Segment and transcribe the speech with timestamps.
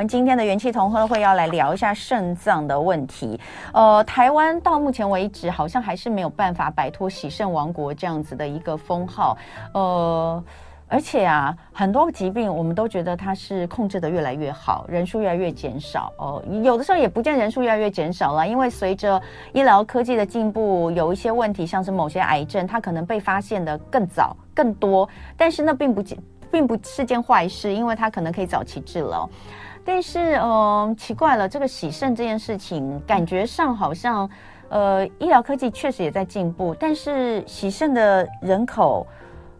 [0.00, 3.38] 我们今天的元气同乐会要来聊一下肾脏的问题。
[3.74, 9.36] 呃，台湾到目前为止好像还是没有办法摆脱“洗肾王国”这样子的一个封号。
[9.74, 10.42] 呃。
[10.88, 16.42] 而且啊，很多疾病我们都觉得它是控制得越来越好，人数越来越减少哦。
[16.64, 19.20] 有的时候也不见人数越来越减少了，因为随着
[19.52, 25.06] 医疗科技的进步，有一些问题，像是某些癌症，它可能被发现得更早、更多。
[25.36, 26.02] 但是那并不
[26.50, 29.30] 并不是件坏事，因为它可能可以早期治疗。
[29.84, 34.28] 但是，嗯、奇怪了，这个喜肾这件事情，感觉上好像，
[34.68, 39.06] 呃，医疗科技确实也在进步，但是喜肾的人口。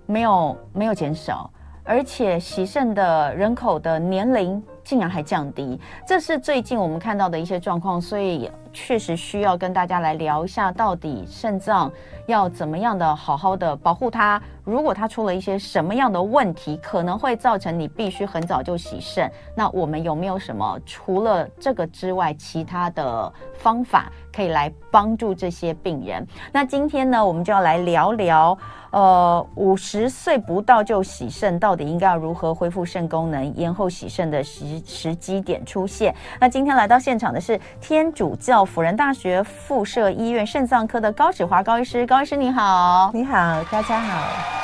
[0.06, 1.48] 没有没有减少，
[1.84, 11.88] 而且喜肾的人口的年龄竟然还降低，这是最近我们看到的一些状况，所以确实需要跟大家来聊一下，到底肾脏
[12.26, 14.42] 要怎么样的好好的保护它。
[14.64, 26.26] 如果它出了一些什么样的问题，可能会造成你必须很早就洗肾，那我们有没有什么除了这个之外其他的方法可以来帮助这些病人？
[26.50, 28.58] 那今天呢，我们就要来聊聊。
[28.92, 33.54] 呃，五十岁不到就洗肾，到底应该要如何恢复肾功能？
[33.54, 36.14] 延后洗肾的时时机点出现。
[36.38, 42.06] 那今天来到现场的是天主教辅仁大学附设医院肾脏科的高史华高医师。
[42.06, 44.18] 高医师你好，你好，大家好。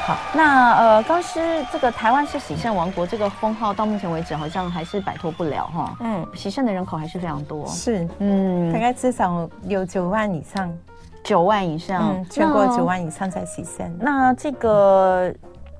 [0.06, 5.96] 好，那呃，高医师，这个台湾是洗肾王国，这个封号到目前为止好像还是摆脱不了哈。
[6.00, 7.66] 嗯，洗肾的人口还是非常多。
[7.66, 10.72] 是，嗯，大概至少有九万以上。
[11.24, 13.92] 九万以上，嗯，全国九万以上在洗肾。
[13.98, 15.34] 那这个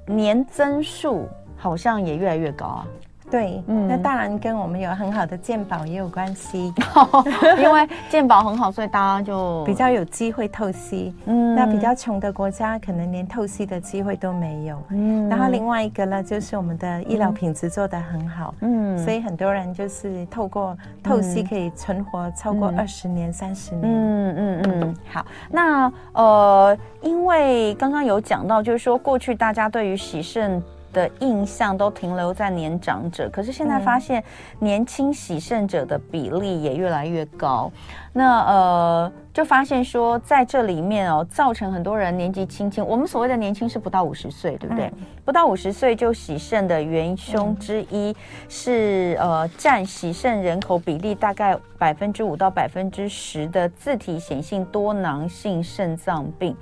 [0.05, 2.87] 年增数好像也越来越高啊。
[3.31, 6.73] 对，嗯，那当然跟我们有很好的鉴宝也有关系，
[7.59, 11.13] 因为鉴宝很好，所以大家就比较有机会透析。
[11.27, 14.81] 嗯，那比较穷的国家可能连透析的机会都没有。
[14.91, 18.55] 嗯，然后另外一个呢，就是我们的医疗品质做得很好。
[18.61, 23.83] 嗯，所以很多人就是透过透析可以存活超过二十年、三十年。
[23.85, 24.97] 嗯嗯嗯。
[25.13, 30.63] 好，那呃，因为刚刚有讲到，就是说过去大家对于洗肾。
[30.97, 34.25] 的印象都停留在年长者，可是现在发现
[34.59, 37.71] 年轻喜肾者的比例也越来越高。
[38.19, 44.87] 那呃，就发现说在这里面哦，造成很多人年纪轻轻，我们所谓的年轻是不到五十岁，对不对？
[44.87, 48.17] 嗯、不到五十岁就洗肾的元凶之一
[48.49, 56.57] 是呃，占洗肾人口比例大概百分之五到百分之十的自体显性多囊性肾脏病。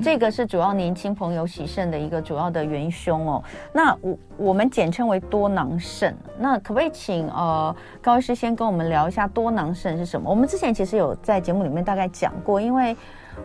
[0.00, 3.42] 这个是主要年轻朋友洗肾的一个主要的元凶哦。
[3.74, 6.16] 那我我们简称为多囊肾。
[6.38, 10.28] 那可不可以请呃高医师先跟我们聊一下多囊肾是什么？
[10.28, 12.96] 我们之前其实有在节目里面大概讲过，因为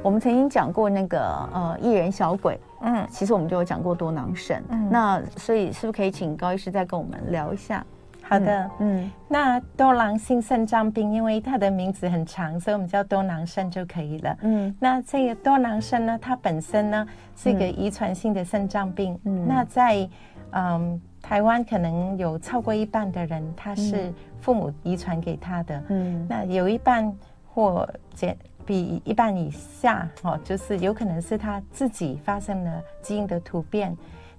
[0.02, 1.20] 我们曾经讲过那个
[1.54, 4.64] 呃艺人小鬼，嗯，其实我们就有讲过多囊肾。
[4.70, 7.86] 嗯，那所以是不是可以请高医师再跟我们聊一下？
[8.30, 14.38] 好的，嗯，嗯，那多囊性肾脏病，因为它的名字很长，所以我们叫多囊肾就可以了。
[14.42, 17.08] 嗯，那这个多囊肾呢，它本身呢
[17.38, 19.18] 是一个遗传性的肾脏病。
[19.24, 20.10] 嗯，那在
[20.52, 25.84] 嗯台湾可能有超过一半的人，他是父母遗传给他的。
[25.90, 27.14] 嗯，那有一半
[27.54, 33.96] 或减比一半以下，哦，就是有可能是他自己发生了基因的突变。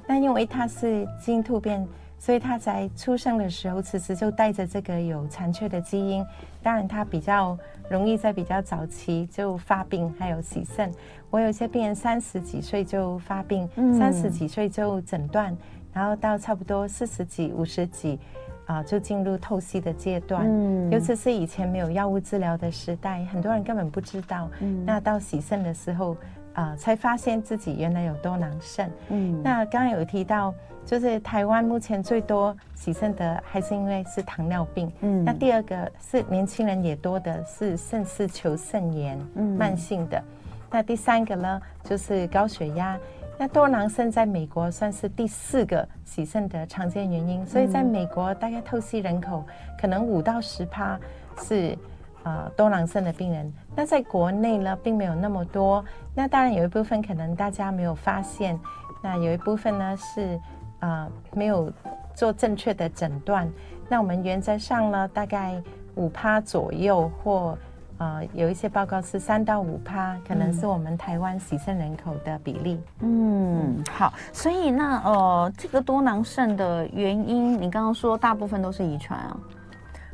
[0.07, 1.87] 那因为他是基因突变。
[2.21, 6.27] 所以他在出生的时候，其实就带着这个有残缺的基因。
[6.61, 7.57] 当然，他比较
[7.89, 10.91] 容易在比较早期就发病，还有洗肾。
[11.31, 15.57] 我有些病人三十几岁就发病，三十几岁就诊断，
[15.93, 18.19] 然后到差不多四十几、五十几，
[18.67, 20.45] 啊，就进入透析的阶段。
[20.47, 24.49] 嗯，尤其是以前没有药物治疗的时代，很多人根本不知道。
[24.61, 26.17] 嗯，那到洗肾的时候，
[26.55, 28.91] 啊，才发现自己原来有多囊肾。
[29.09, 30.55] 嗯，那刚刚有提到。
[30.87, 34.91] 就是台湾目前最多洗肾的，还是因为是糖尿病。
[35.03, 40.25] 嗯，那第二个是年轻人也多的是肾丝球肾炎，嗯，慢性的。
[40.71, 42.99] 那第三个呢，就是高血压。
[43.39, 49.45] 那多囊肾在美国算是第四个洗肾的常见原因，所以在美国大概透析人口
[49.81, 50.99] 可能五到十趴
[51.43, 51.79] 是
[52.25, 53.53] 呃多囊肾的病人。
[53.77, 55.85] 那在国内呢，并没有那么多。
[56.15, 58.59] 那当然有一部分可能大家没有发现，
[59.03, 60.39] 那有一部分呢是。
[60.81, 61.73] 啊、呃，没有
[62.15, 63.51] 做正确的诊断，
[63.89, 65.61] 那我们原则上呢，大概
[65.97, 67.59] 五趴左右，或、
[67.99, 72.81] 呃，有一些报告是三到五趴，可能是我们台湾洗肾人口的比例。
[73.01, 79.37] 嗯，好，所以那呃，这个多囊肾的原因，你刚刚说大部分都是遗传啊。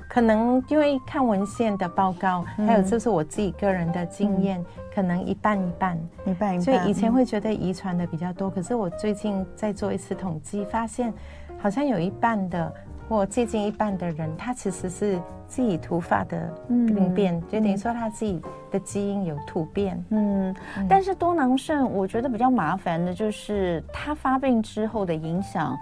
[0.06, 6.60] 可能因为看文献的报告，嗯、还有就是我自己个人的经验，嗯、可能一半一半，一半一半。
[6.60, 11.12] 所以以前会觉得遗传的比较多，嗯、可是我最近在做一次统计，发现
[11.58, 12.72] 好像有一半的
[13.08, 20.02] 或接近一半的人，他其实是自己突发的病变，嗯、就等于说他自己的基因有突变。
[20.10, 25.78] 嗯，嗯，但是多囊肾，我觉得比较麻烦的就是它发病之后的影响，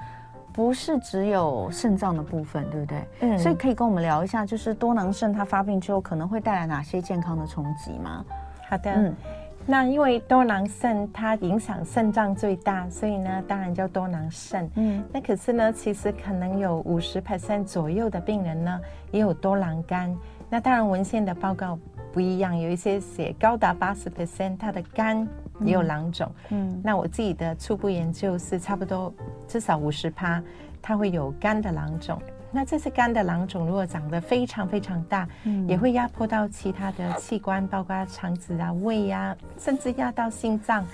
[0.53, 3.05] 不是只有肾脏的部分，对不对？
[3.21, 8.25] 嗯，所以可以跟我们聊一下，就是多囊肾它发病之后可能会带来哪些健康的冲击吗？
[8.69, 8.91] 好的。
[8.91, 9.15] 嗯
[9.65, 14.69] 那因为多囊肾它影响肾脏最大，所以呢，当然叫多囊肾。
[14.75, 18.81] 嗯，那可是呢，其实可能有五十 percent 左右的病人呢，
[19.11, 20.17] 也有多囊肝。
[20.51, 21.79] 那当然文献的报告
[22.13, 25.27] 不一样，有一些写高达八十 percent，他的肝
[25.61, 26.31] 也有囊肿。
[26.51, 29.15] 嗯，那我自己的初步研究是差不多
[29.47, 30.43] 至少五十趴，
[30.83, 32.21] 它会有肝的囊肿。
[32.53, 40.85] 那这些肝的囊肿如果长得非常非常大，嗯，也会压迫到其他的器官，包括肠子啊、胃呀、啊，甚至压到心脏，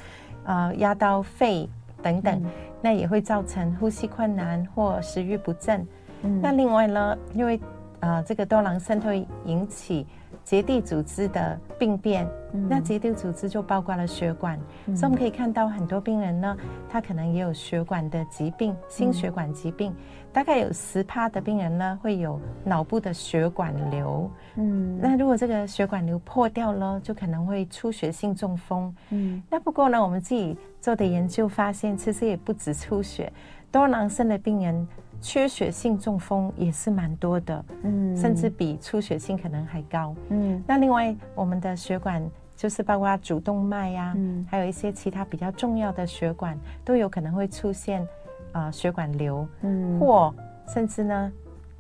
[0.44, 1.69] 呃，压到肺
[2.02, 2.50] 等等，嗯，
[2.81, 5.87] 那也会造成呼吸困难或食欲不振。
[6.22, 7.61] 嗯，那另外呢，因为
[8.00, 10.06] 呃，这个多囊肾会引起。
[10.44, 16.56] 结缔组织的病变，嗯、那结缔组织就包括了血管，嗯、所以我们可以看到很多病人呢，
[16.88, 19.96] 他可能也有血管的疾病，心血管疾病，嗯、
[20.32, 33.32] 大概有十趴的病人呢会有脑部的血管瘤，嗯，那如果这个血管瘤破掉了，就可能会出血性中风，嗯，那不过呢，我们自己做的研究发现，其实也不止出血，
[33.70, 34.88] 多囊肾的病人。
[35.20, 40.62] 缺血性中风也是蛮多的，嗯，甚至比出血性可能还高，嗯。
[40.64, 42.22] 那另外，我们的血管
[42.54, 48.06] 就是包括主动脉呀、啊，嗯，还有一些其他比较重要的血管，都有可能会出现啊、
[48.52, 50.34] 呃、血管瘤，嗯，或
[50.66, 51.32] 甚至呢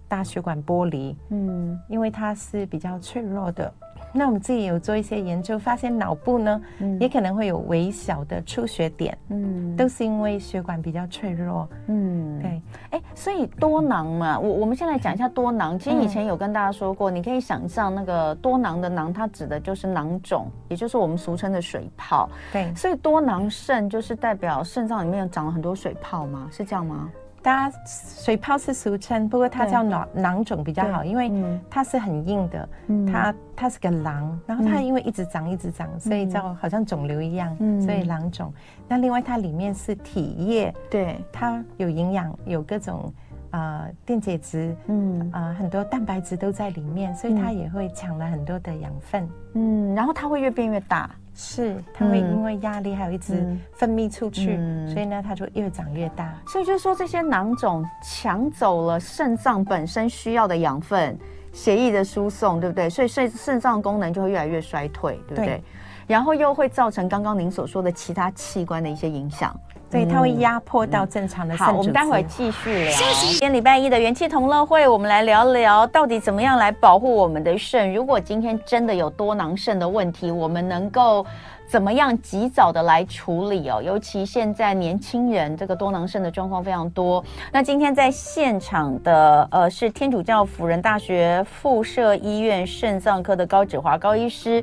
[0.06, 3.72] 大血管剥离，嗯，因为它是比较脆弱的。
[4.12, 15.78] 那我们自己有做一些研究，发现脑部呢，嗯、也可能会有微小的出血点，嗯，都是因为血管比较脆弱，嗯，对，哎，所以多囊嘛，我我们先来讲一下多囊。
[15.78, 26.48] 其实以前有跟大家说过，嗯、你可以想象那个多囊的囊，它指的就是囊肿，也就是我们俗称的水泡，对，所以多囊肾就是代表肾脏里面长了很多水泡吗？
[26.50, 27.10] 是这样吗？
[27.48, 31.32] 它水泡是俗称，不过它叫囊囊肿比较好，因为
[31.70, 32.68] 它是很硬的，
[33.10, 38.52] 它它是个囊，然后它因为一直长一直长，所以叫好像肿瘤一样，所以囊肿。
[38.86, 43.12] 那另外它里面是体液，对，它有营养，有各种
[43.50, 45.30] 啊电解质，嗯。
[45.32, 51.10] 啊很多蛋白质都在里面，所以它也会抢了很多的养分，嗯，然后它会越变越大。
[51.40, 56.34] 是，它会因为压力还有一直分泌出去，嗯、所以呢，它就越长越大。
[56.48, 61.16] 所以就是说，这些囊肿抢走了肾脏本身需要的养分、
[61.52, 62.90] 血液的输送，对不对？
[62.90, 65.46] 所以肾肾脏功能就会越来越衰退，对不对？
[65.46, 65.62] 对，
[66.08, 69.56] 然后又会造成刚刚您所说的其他器官的一些影响。
[69.90, 71.56] 对，它会压迫到正常的。
[71.56, 72.92] 好，我们待会儿继续聊。
[72.92, 77.92] 今天礼拜一的元气同乐会，我们来聊聊到底怎么样来保护我们的肾。
[77.94, 81.24] 如果今天真的有多囊肾的问题，我们能够
[81.66, 83.82] 怎么样及早的来处理哦？
[83.82, 87.24] 尤其现在年轻人这个多囊肾的状况非常多。
[87.50, 94.62] 那今天在现场的呃是天主教辅仁大学附设医院肾脏科的高芷华高医师。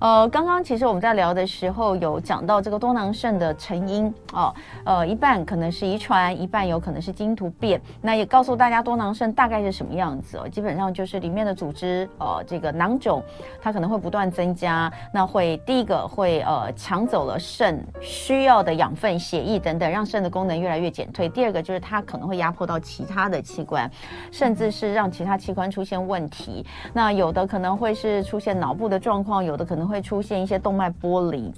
[0.00, 4.54] 呃，刚刚其实我们在聊的时候有讲到这个多囊肾的成因哦，
[4.84, 7.80] 呃，一半可能是遗传，一半有可能是基因突变。
[8.00, 13.20] 那也告诉大家多囊肾大概是什么样子哦，基本上就是里面的组织呃，这个囊肿
[13.60, 21.28] 它可能会不断增加，那会第一个会呃抢走了肾需要的养分、血液等等，让肾的功能越来越减退。
[21.28, 23.90] 第二个就是它可能会压迫到其他的器官，
[24.30, 26.64] 甚至是让其他器官出现问题。
[26.92, 29.87] 那有的可能会是出现脑部的状况，有的可能。
[29.88, 31.52] 会出现一些动脉剥离，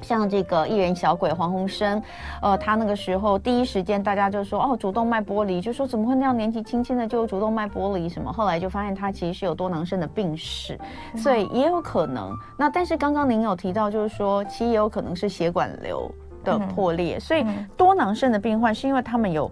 [0.00, 2.00] 像这个艺人小鬼黄鸿升，
[2.40, 8.32] 呃，他那个时候第一时间大家就说哦，主动脉剥离，就说怎么会那样年纪轻轻的就有主动脉剥离什么？
[8.32, 10.78] 后来就发现他其实是有多囊肾的病史，
[11.16, 12.32] 所以也有可能。
[12.56, 16.08] 那但是刚刚您有提到，就是说其实也有可能是血管瘤
[16.44, 17.44] 的破裂，所以
[17.76, 19.50] 多囊肾的病患是因为他们有，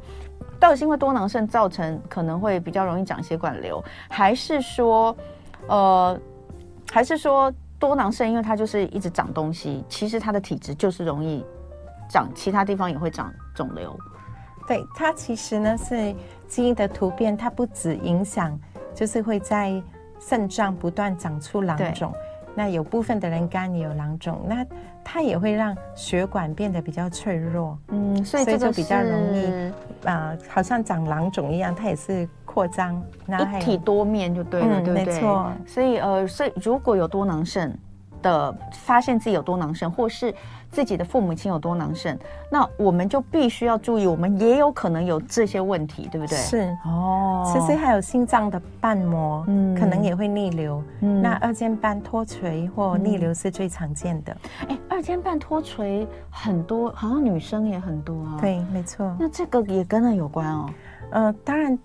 [0.61, 5.17] 到底是因为多囊肾造成可能会比较容易长血管瘤，还是说
[5.67, 6.17] 呃，
[6.93, 7.53] 还是说？
[7.78, 11.45] 多囊肾，因为它就是一直长东西，其实它的体质就是容易
[12.09, 13.97] 长，其他地方也会长肿瘤。
[14.66, 16.14] 对，它其实呢是
[16.49, 18.59] 基因的突变，它不止影响，
[18.95, 19.83] 就是会在
[20.18, 22.12] 肾脏不断长出囊肿。
[22.54, 24.66] 那有部分的人肝也有囊肿，那
[25.04, 27.78] 它也会让血管变得比较脆弱。
[27.88, 29.47] 嗯，所以这就比较容易
[30.06, 32.28] 啊、呃，好像长囊肿一样，它也是。
[32.57, 35.05] 扩张，一体多面就对了，嗯、对不对？
[35.05, 35.53] 没错。
[35.67, 37.79] 所以呃，所以如果有多囊肾，
[38.23, 40.35] 的发现自己有多囊肾，或是
[40.71, 42.19] 自己的父母亲有多囊肾，
[42.51, 46.39] 那我们就必须要注意，我们也有可能有这些问题，对不对？
[46.39, 50.83] 是哦，其实还有心脏的瓣膜，嗯，可能也会逆流。
[51.03, 54.33] 嗯，那二尖瓣脱垂或逆流是最常见的。
[54.63, 58.39] 哎、嗯，二尖瓣脱垂很多，好像女生也很多啊。
[58.41, 59.15] 对，没错。
[59.21, 60.71] 那这个也跟那有关哦。
[61.11, 61.79] 呃，当然。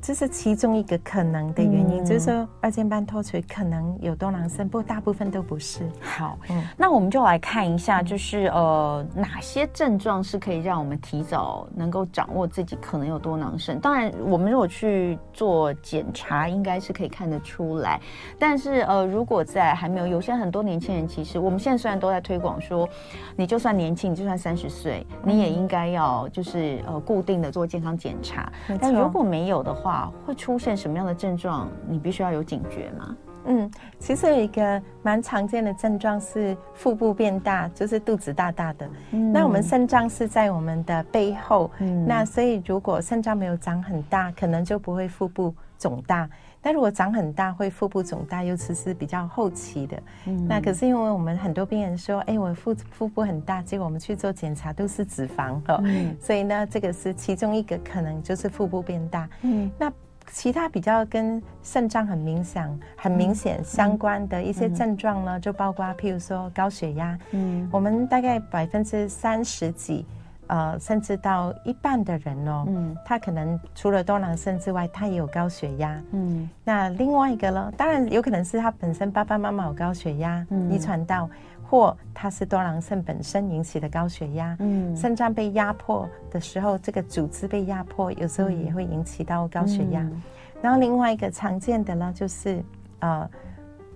[0.00, 5.88] 这是其中一个可能的原因，嗯、就是说二尖瓣脱垂可能有多囊肾，不过大部分都不是。
[6.00, 13.78] 好，嗯，那我们就来看一下，就是呃哪些症状是可以让我们提早能够掌握自己可能有多囊肾。
[13.80, 18.00] 当然，我们如果去做检查，应该是可以看得出来。
[18.38, 22.88] 但是呃，如果在还没有，有些很多年轻人，其实我们现在虽然都在推广说，
[23.36, 28.50] 你就算年轻，你就算三十岁，你也应该要就是呃固定的做健康检查。
[28.80, 29.87] 但如果没有的话，
[30.26, 31.68] 会出现什么样的症状？
[31.88, 33.16] 你必须要有警觉吗？
[33.50, 38.86] 嗯，其实有一个蛮常见的症状是腹部变大，就是肚子大大的。
[39.12, 46.28] 嗯、那我们肾脏是在我们的背后，嗯、那所以如果肾脏没有长很大，可能就不会腹部肿大。
[46.68, 50.02] 但如果长很大，会腹部肿大，尤其是比较后期的。
[50.26, 55.80] 嗯、那可是因为我们很多病人说，哎，我腹腹部很大，结果我们去做检查都是脂肪哦。
[55.84, 59.26] 嗯、所以呢，这个是其中一个可能，就是腹部变大。
[59.40, 59.90] 嗯，那
[60.30, 67.18] 其他比较跟肾脏很明显、很明显相关的一些症状呢，嗯、就包括譬如说高血压。
[67.30, 70.04] 嗯，我们大概百分之三十几。
[70.48, 81.28] 呃，甚至到一半的人哦，嗯，他可能除了多囊肾之外，他也有高血压，嗯，那另外一个呢，当然有可能是他本身爸爸妈妈有高血压，嗯，遗传到，
[81.68, 90.22] 或他是多囊肾本身引起的高血压，嗯，肾脏被压迫的时候，这个组织被压迫，有时候也会引起到高血压，嗯，
[90.62, 92.64] 然后另外一个常见的呢，就是
[93.00, 93.28] 呃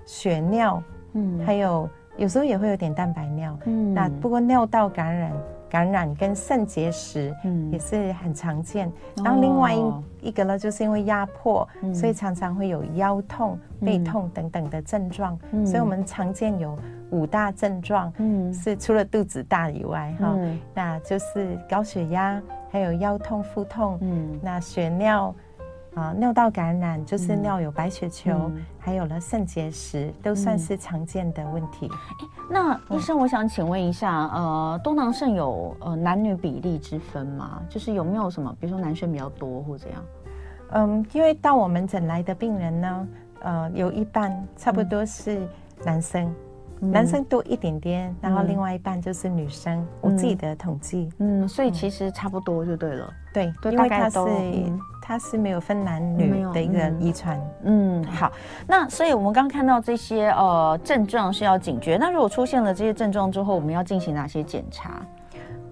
[0.04, 0.82] 血尿，
[1.14, 5.32] 嗯，还有有时候也会有点蛋白尿，嗯，那不过尿道感染。
[5.72, 8.92] 感染跟肾结石，嗯，也是很常见。
[9.16, 15.38] 嗯、然后另外一一个呢，就是因为压迫，嗯、所以常常会有腰痛、背痛等等的症状。
[15.50, 22.38] 嗯、所以我们常见有五大症状，嗯，是除了肚子大以外，哈、嗯，那就是高血压，
[22.70, 25.34] 还有腰痛、腹痛，嗯，那血尿。
[25.94, 31.88] 啊，尿道感染就是尿有白血球，还有了肾结石，都算是常见的问题。
[31.88, 37.62] 嗯、那医生，我想请问一下，呃，多囊肾有呃男女比例之分吗？
[37.68, 40.02] 就是有没有什么，比如说男生比较多或怎样？
[40.70, 43.08] 嗯，因为到我们诊来的病人呢，
[43.40, 45.46] 呃，有一半差不多是
[45.84, 46.24] 男生。
[46.24, 46.34] 嗯
[46.90, 49.78] 男生多一点点，然后另外一半就是女生。
[49.78, 53.08] 嗯、我自己的统计，嗯，所以其实差不多就对了。
[53.32, 54.18] 对，因为它是
[55.12, 57.38] 它是没有分男女的一个遗传。
[57.64, 58.32] 嗯，好。
[58.66, 61.98] 那所以我们刚刚看到这些呃症状是要警觉。
[61.98, 65.02] 那如果出现了这些症状之后，我们要进行哪些检查？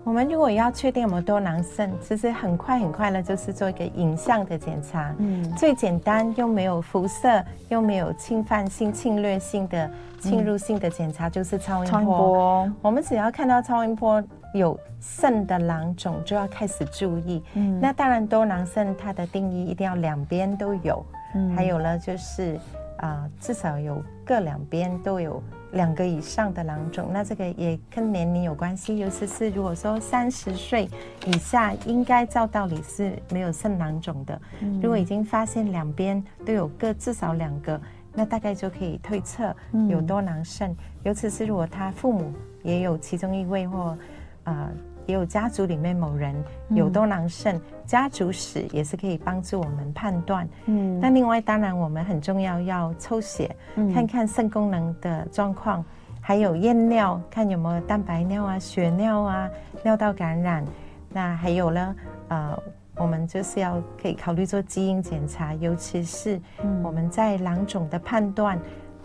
[0.02, 5.14] 我们如果要确定有没有多囊肾，其实很快很快呢，就是做一个影像的检查。
[5.18, 11.92] 嗯，最简单又没有辐射，又没有侵犯性、侵略性的侵入性的检查，就是超音波。
[11.92, 12.72] 超音波。
[12.80, 14.22] 我们只要看到超音波
[14.54, 17.42] 有肾的囊肿，就要开始注意。
[17.54, 21.04] 嗯，那当然多囊肾它的定义一定要两边都有。
[21.34, 22.58] 嗯，还有呢，就是
[23.00, 25.42] 啊、呃，至少有各两边都有。
[25.72, 28.98] 两个以上的囊肿，那这个也跟年龄有关系。
[28.98, 30.90] 尤其是如果说三十岁
[31.24, 34.40] 以下，应该照道理是没有肾囊肿的。
[34.82, 37.80] 如果已经发现两边都有各至少两个，
[38.12, 39.54] 那大概就可以推测
[39.88, 40.76] 有多囊肾。
[41.04, 42.32] 尤其是如果他父母
[42.64, 43.96] 也有其中一位或啊。
[44.44, 44.70] 呃
[45.10, 46.32] 也有家族里面某人
[46.68, 50.48] 有多囊肾，嗯、家族史也是可以帮助我们判断。
[50.66, 55.84] 嗯，那另外当然我们很重要要抽血，嗯、看看肾功能的状况，
[56.20, 59.50] 还有验尿，看有没有蛋白尿啊、血尿啊、
[59.82, 60.64] 尿道感染。
[61.08, 61.96] 那还有呢，
[62.28, 62.62] 呃，
[62.94, 66.40] 我们就是要可以考虑做基因检查，尤其是
[66.84, 68.56] 我们在囊肿的判断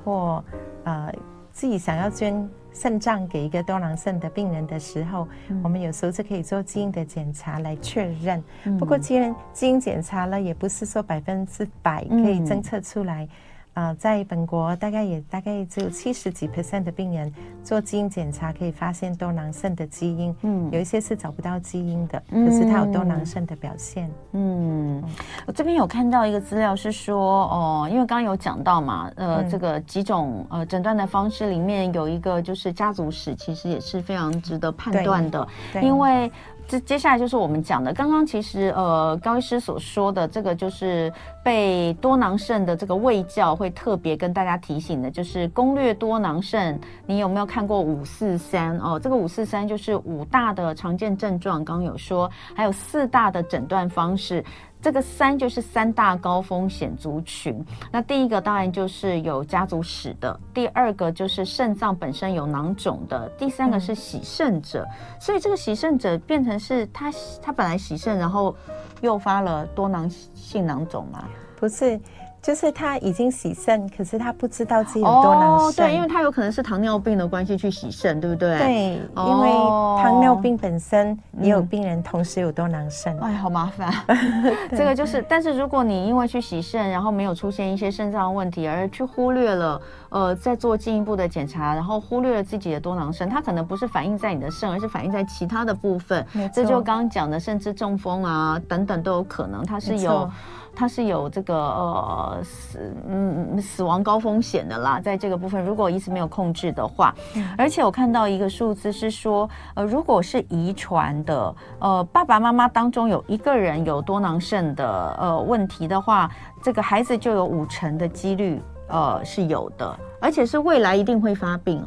[0.03, 0.43] 或
[0.83, 1.11] 呃
[1.51, 2.47] 自己想要捐。
[2.75, 8.43] 肾脏给一个多囊肾的病人的时候，嗯、我们有时候是可以做基因的检查来确认。
[8.65, 13.23] 嗯、不过，既然基因检查了，也不是说百分之百可以侦测出来。
[13.23, 13.29] 嗯
[13.75, 24.09] 啊、呃，在本国大概也大概只有七十几 percent 的病人做基因检查可以发现多囊肾的基因，嗯，有一些是找不到基因的，可是它有多囊肾的表现。
[24.31, 25.03] 嗯，
[25.45, 35.47] 我这边有看到一个资料是说，哦，因为刚刚有讲到嘛，呃，嗯、这个几种呃诊断的方式里面有一个就是家族史，其实也是非常值得判断的，
[35.81, 36.31] 因为。
[36.67, 46.79] 这接下来就是我们讲的，刚刚其实呃高医师所说的这个就是被多囊肾的这个卫教会特别跟大家提醒的，就是攻略多囊肾。
[47.05, 48.99] 你有没有看过五四三哦？
[48.99, 54.43] 这个五四三就是五大的常见症状，刚刚有说，还有四大的诊断方式。
[54.85, 57.59] 这个三就是三大高风险族群。
[57.91, 64.87] 那第一个当然就是有家族史的，第二个就是肾脏本身有囊肿的，第三个是洗肾者。
[65.19, 67.11] 所以这个洗肾者变成是他
[67.41, 68.55] 他本来洗肾，然后
[69.01, 71.27] 诱发了多囊性囊肿吗？
[71.59, 71.99] 不是。
[72.45, 75.67] 就是他已经洗肾，可是他不知道自己有多囊肾。
[75.67, 78.59] 哦，对，因为他有可能是糖尿病的关系去洗肾，对不对？
[78.59, 83.17] 对，哦、因为糖尿病本身也有病人同时有多囊肾。
[83.17, 83.91] 嗯、哎，好麻烦。
[84.69, 96.23] 这个就是，但是如果你因为去洗肾，然后没有出现一些肾脏问题，而去忽略了呃再做进一步的检查，然后忽略了自己的多囊肾，它可能不是反映在你的肾，而是反映在其他的部分。
[96.53, 100.29] 这就刚刚讲的，甚至中风啊等等都有可能，它是有。
[100.75, 116.29] 它是有这个呃死嗯死亡高风险的啦，在这个部分，如果一直没有控制的话，嗯、而且我看到一个数字是说，呃，如果是遗传的，呃，爸爸妈妈当中有一个人有多囊肾的呃问题的话，
[116.61, 121.81] 这个孩子就有五成的几率呃是有的，而且是未来一定会发病。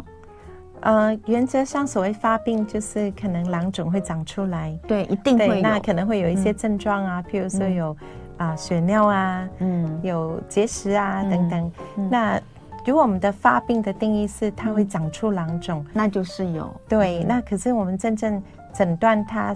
[0.81, 7.95] 呃，原则上所谓发病就是可能囊肿会长出来，对，一定会，那可能会有一些症状啊，嗯、譬如说有。
[8.39, 11.73] 啊，血尿啊，嗯，有结石啊，嗯、等等。
[11.97, 12.41] 嗯、那
[12.87, 16.73] 如果我们的发病的定义是它会长出囊肿，那就是有。
[16.89, 18.43] 对，嗯、那可是我们真正
[18.73, 19.55] 诊断它，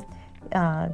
[0.50, 0.88] 呃，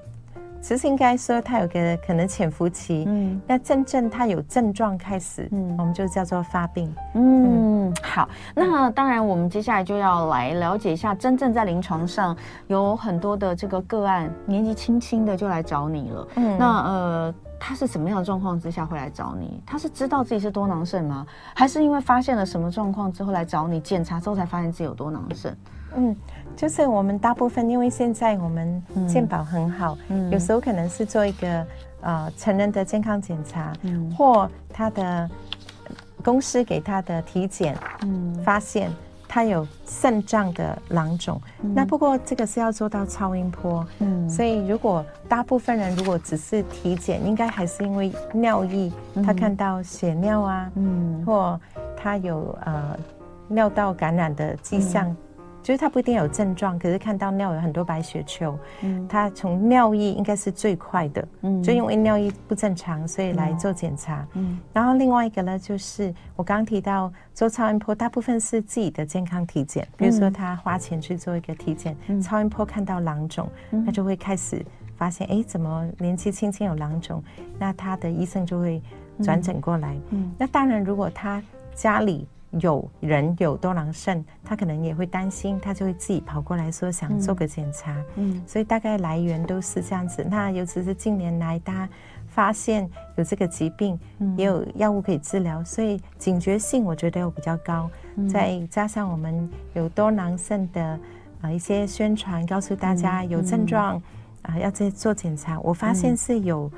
[0.61, 3.05] 其实应该说它有个可能潜伏期。
[3.09, 6.95] 嗯，那真正它有症状开始，嗯，我们就叫做发病。
[7.15, 8.29] 嗯，嗯好。
[8.55, 16.29] 那当然，我们接下来就要来了解一下，真正在临床上有很多的这个个案，年纪轻轻的就来找你了。
[16.37, 17.35] 嗯，那呃。
[17.61, 19.63] 他是什么样的状况之下会来找你？
[19.67, 21.27] 他是知道自己是多囊肾吗？
[21.55, 25.57] 还是因为发现了什么状况之后来找你检查之后才发现自己有多囊肾？
[25.97, 26.15] 嗯，
[26.57, 31.67] 就是我们大部分因为现在我们健保很好，嗯，有时候可能是做一个
[32.03, 35.31] 呃成人的健康检查，嗯，或他的
[36.23, 38.91] 公司给他的体检，嗯，发现。
[39.29, 51.61] 他有肾脏的囊肿，嗯、那不过这个是要做到超音波，嗯，所以如果大部分人如果只是体检，应该还是因为尿液，嗯、他看到血尿啊，嗯，或
[51.97, 52.99] 他有呃
[53.47, 55.07] 尿道感染的迹象。
[55.09, 55.17] 嗯
[55.69, 74.65] 就是他不一定有症状，可是看到尿有很多白血球，嗯，他从尿液应该是最快的，嗯，就因为尿液不正常，所以来做检查，嗯，嗯，然后另外一个呢，就是我刚刚提到做超音波，大部分是自己的健康体检，比如说他花钱去做一个体检，嗯，超音波看到囊肿，嗯，他就会开始
[74.97, 77.23] 发现，哎，怎么年纪轻轻有囊肿？
[77.59, 78.83] 那他的医生就会
[79.23, 81.43] 转诊过来，嗯，嗯，那当然如果他
[81.75, 82.27] 家里。
[82.61, 87.93] 有人有多囊肾，他可能也会担心，他就会自己跑过来说想做个检查。
[88.17, 90.27] 嗯，嗯，所以大概来源都是这样子。
[90.29, 91.89] 那尤其是近年来，大家
[92.27, 97.91] 发现有这个疾病，嗯、也有药物可以治疗，所以警觉性我觉得又比较高。
[98.17, 100.99] 嗯、再加上我们有多囊肾的啊、
[101.43, 104.03] 呃、一些宣传，告诉大家有症状啊、
[104.45, 105.61] 嗯呃、要再做检查。
[105.61, 106.71] 我发现是有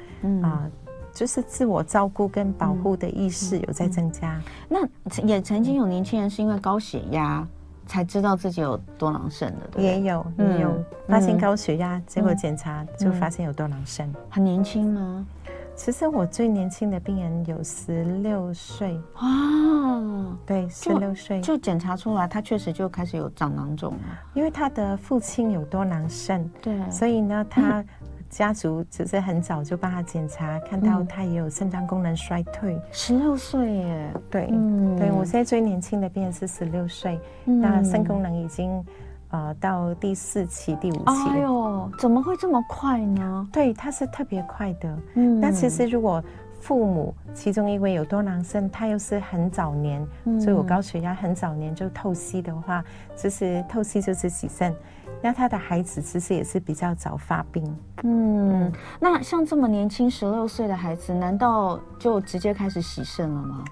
[0.42, 0.68] 啊。
[1.12, 4.40] 就是自我照顾跟保护的意识有在增加。
[4.68, 4.86] 那
[5.26, 7.46] 也曾经有年轻人是因为高血压
[7.86, 14.12] 才知道自己有多囊肾的，对，也有，也有发现高血压，结果检查就发现有多囊肾。
[14.28, 15.26] 很年轻吗？
[15.74, 23.98] 其实我最年轻的病人有十六岁啊，对，十六岁就检查出来，他确实就开始有长囊肿了。
[24.34, 27.84] 因为他的父亲有多囊肾，对，所以呢，他。
[28.30, 32.80] 家族只是很早就帮他检查，看到他也有肾脏功能衰退。
[32.92, 38.82] 十六岁耶，对，嗯、对我现在最年轻的病人是十六岁，嗯、那肾功能已经
[39.30, 41.28] 呃到第四期、第五期。
[41.28, 43.48] 哎呦，怎么会这么快呢？
[43.52, 44.98] 对，他是特别快的。
[45.14, 46.22] 嗯，那其实如果
[46.60, 52.84] 父母其中一位有多囊肾，他又是很早年，嗯、所以我高血压很早年就透析的话，
[53.16, 54.72] 其实透析就是洗肾。
[55.22, 57.64] 那他的孩子其实也是比较早发病。
[58.02, 63.64] 嗯，嗯，那像这么年轻十六岁的孩子，难道就直接开始洗肾了吗？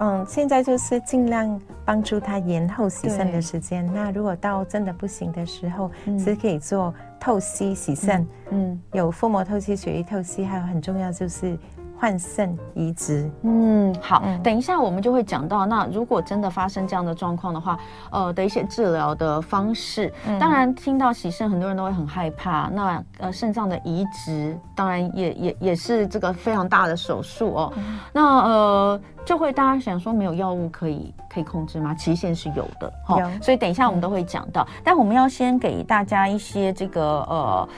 [0.00, 3.84] 嗯，现在就是尽量帮助他延后洗肾的时间。
[3.92, 8.20] 那如果到真的不行的时候，嗯、是可以做透析洗肾。
[8.50, 11.58] 嗯，嗯有腹膜透析、血液透析，还有很重要就是
[11.98, 13.28] 换肾移植。
[13.42, 17.78] 嗯，好，嗯、等一下我们就会讲到，那如果真的发生这样的状况的话，
[18.10, 20.12] 呃的一些治疗的方式。
[20.26, 22.68] 嗯、当然，听到洗肾，很多人都会很害怕。
[22.72, 27.72] 那呃，肾脏的移植，当然也也也是这个非常大的手术哦。
[27.76, 31.94] 嗯、那呃，就会大家想说，没有药物可以可以控制吗？
[31.94, 33.28] 其实现在是有的，哈有。
[33.42, 37.68] 所以等一下我们都会讲到，嗯、但我们要先给大家一些这个呃。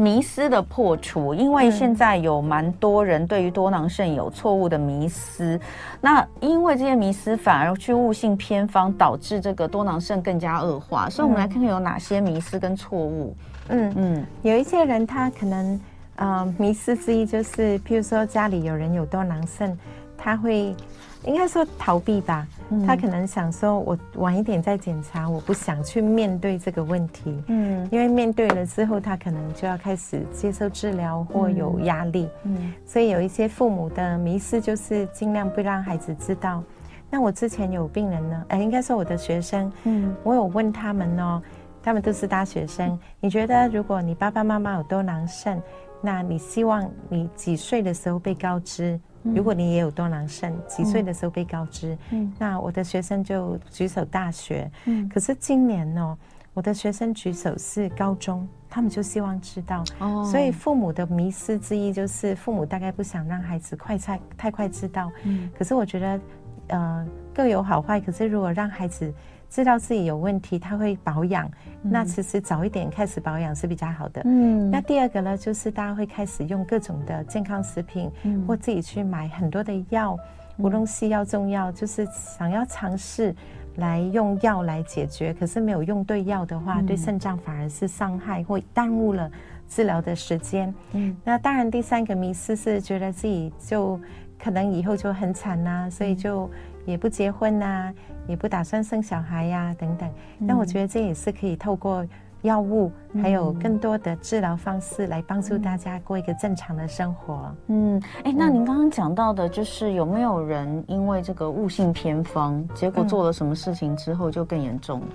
[0.00, 5.60] 迷思的破除，因为现在有蛮多人对于多囊肾有错误的迷思，嗯、
[6.00, 11.10] 那因为这些迷思反而去误信偏方，导致这个多囊肾更加恶化。
[11.10, 13.34] 所以，我们来看看有哪些迷思跟错误。
[13.70, 15.80] 嗯嗯，有一些人他可能，
[16.14, 19.76] 呃，迷思之一就是，譬如说家里有人有多囊肾，
[20.16, 20.76] 他会。
[21.24, 22.46] 应该说逃避吧，
[22.86, 27.42] 他可能想说，我晚一点再检查，我不想去面对这个问题。
[27.48, 32.28] 嗯，因为面对了之后，他可能就要开始接受治疗或有压力。
[32.44, 36.62] 嗯，所以有一些父母的迷失就是尽量不让孩子知道。
[37.10, 41.42] 那我之前有病人呢，哎，应该说我的学生，嗯，我有问他们哦，
[41.82, 42.98] 他们都是大学生。
[43.18, 45.60] 你觉得如果你爸爸妈妈有多囊肾，
[46.00, 49.00] 那你希望你几岁的时候被告知？
[49.34, 51.96] 如果你也有多囊肾，几岁的时候被告知？
[52.10, 54.70] 嗯，那我的学生就举手大学。
[54.86, 56.18] 嗯，可是今年呢，
[56.54, 59.84] 我的学生举手是高中，他们就希望知道。
[60.00, 65.10] 哦，所以父母的迷失之一就是父母大概不想让孩子快太太快知道。
[65.24, 66.20] 嗯，可是我觉得，
[66.68, 68.00] 呃，各有好坏。
[68.00, 69.12] 可是如果让孩子
[69.50, 71.46] 知道自己有问题，他会保养。
[71.82, 74.20] 嗯、那其实早一点开始保养是比较好的。
[74.24, 74.70] 嗯。
[74.70, 80.18] 那第二个呢，就是大家会开始用各种的健康食品，嗯、或自己去买很多的药，
[80.58, 83.34] 无论西药、中药，就是想要尝试
[83.76, 85.32] 来用药来解决。
[85.32, 89.30] 可是没有用对药的话，嗯、对肾脏反而是伤害，或耽误了
[89.68, 90.74] 治疗的时间。
[90.92, 91.16] 嗯。
[91.24, 93.98] 那当然，第三个迷思是觉得自己就
[94.38, 96.50] 可能以后就很惨呐、啊，所以就。
[96.86, 97.94] 也不结婚呐、啊，
[98.28, 100.08] 也不打算生小孩呀、啊，等等。
[100.38, 102.06] 那我觉得这也是可以透过
[102.42, 107.52] 药物，嗯、还有更多的治疗方式来帮助大家过一个正常的生活。
[107.66, 115.06] 嗯，哎、欸，那您刚刚讲到的，就是有没有人因为这个悟性偏方，结果做了什么事情之后就更严重了？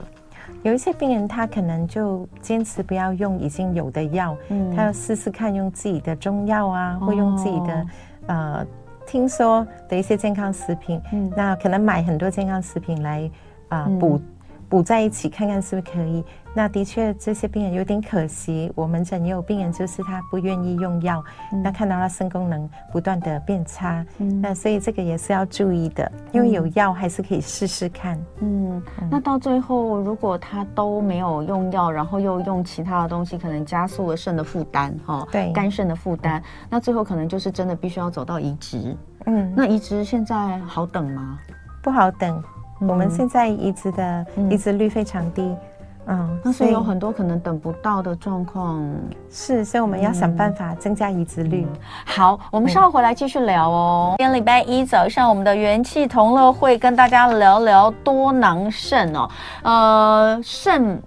[0.63, 7.87] 有一些病人他可能就坚持不要用已经有的药，嗯，他要试试看用自己的中药啊，或用自己的、哦、
[8.27, 8.67] 呃。
[9.05, 13.29] 听说的一些健康食品，嗯，那可能买很多健康食品来
[13.69, 14.19] 啊补
[14.73, 16.25] 补在一起，看看是不是可以。
[16.51, 18.71] 那的确，这些病人有点可惜。
[18.73, 26.11] 我门诊也有病人，就是他不愿意用药，嗯、那看到他肾功能不断的变差，嗯、那所以这个也是要注意的。
[26.31, 28.17] 因为有药还是可以试试看。
[28.39, 38.97] 嗯，嗯，那到最后如果他都没有用药，然后又用其他的东西，可能加速了肾的负担，哈，对，肝肾的负担，嗯、那最后可能就是真的必须要走到移植。
[39.27, 41.37] 嗯，那移植现在好等吗？
[41.83, 42.43] 不好等。
[42.83, 45.41] 嗯、我们现在移植的移植率非常低。
[45.41, 45.57] 嗯
[46.05, 48.83] 嗯，那所以有很多可能等不到的状况，
[49.31, 51.65] 是，所以我们要想办法增加移植率。
[51.65, 54.15] 嗯、好，我们稍后回来继续聊哦。
[54.17, 59.29] 今天礼拜一早上，我们的元气同乐会跟大家聊聊多囊肾哦，
[59.63, 61.01] 呃，肾。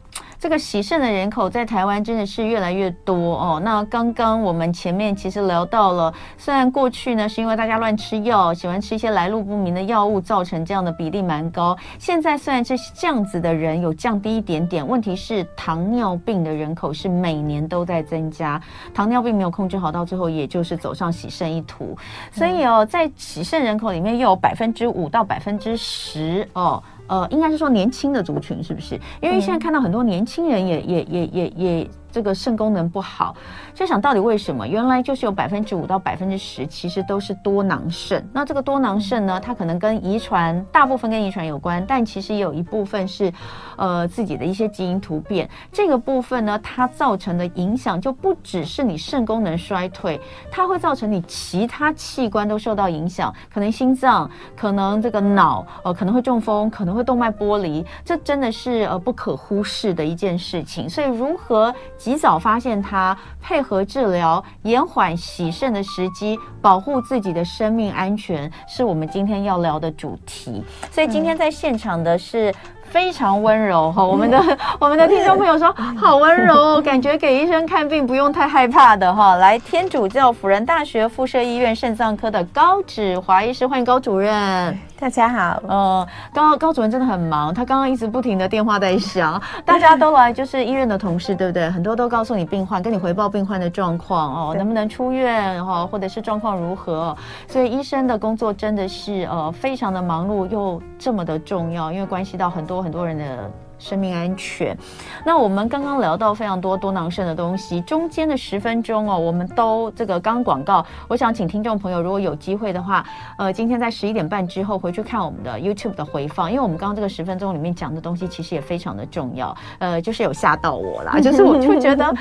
[0.46, 3.60] 这个喜肾的人口在台湾真的是越来越多哦。
[3.64, 11.76] 那刚刚我们前面其实聊到了，虽然过去呢是因为大家乱吃药，喜欢吃一些来路不明的药物，造成这样的比例蛮高。
[11.98, 18.62] 现在虽然这这样子的人有降低一点点，问题是糖尿病的人口是每年都在增加，
[18.94, 21.98] 糖尿病没有控制好，到最后也就是走上喜肾一途。
[22.30, 26.80] 所以哦，在喜肾人口里面又有百分之五到百分之十哦。
[27.08, 28.98] 呃，应该是说年轻的族群是不是？
[29.20, 31.90] 因为现在看到很多年轻人也也也也也。
[32.16, 33.36] 这个肾功能不好，
[33.74, 34.66] 就想到底为什么？
[34.66, 38.26] 原来就是有百分之五到百分之十，其实都是多囊肾。
[38.32, 43.30] 那这个多囊肾呢，它可能跟遗传，大部分跟遗传有关，但其实也有一部分是，
[43.76, 45.46] 呃，自己的一些基因突变。
[45.70, 50.18] 这个部分呢，它造成的影响就不只是你肾功能衰退，
[50.50, 60.88] 它会造成你其他器官都受到影响，可能心脏，可能这个脑，呃，可能会中风，可能会动脉剥离，这真的是呃不可忽视的一件事情。
[60.88, 61.66] 所以如何？
[62.06, 70.62] 及早发现它，配合治疗，延缓洗肾的时机，保护自己的生命安全，是我们今天要聊的主题。
[70.92, 74.40] 所以今天在现场的是非常温柔哈， 我们的
[74.78, 79.34] 我们的听众朋友说好温柔，感觉给医生看病不用太害怕的哈。
[79.34, 84.78] 来，天主教辅仁大学附设医院肾脏科的高芷华医师，欢迎高主任。
[84.98, 85.62] 大家好。
[85.68, 91.68] 呃，刚刚高主任真的很忙，他刚刚一直不停的电话在响，大家都来就是医院的同事，对不对？
[91.70, 97.14] 很多都告诉你病患，跟你回报病患的状况哦，能不能出院哈，或者是状况如何？
[97.46, 103.50] 所以医生的工作真的是呃非常的忙碌又这么的重要，因为关系到很多很多人的。
[103.78, 104.76] 生命安全。
[105.24, 110.84] 那我们刚刚聊到非常多多囊肾的东西，中间的十分钟哦，我们都这个刚广告。
[111.08, 113.04] 我想请听众朋友，如果有机会的话，
[113.38, 119.54] 呃，今天在十一点半之后回去看我们的 YouTube 的回放，因为我们刚刚这个十分钟里面讲的东西其实也非常的重要。
[119.78, 122.14] 呃，就是有吓到我啦， 就是我就觉得